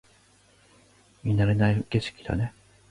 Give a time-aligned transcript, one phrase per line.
[1.23, 2.53] 見慣れない景色だね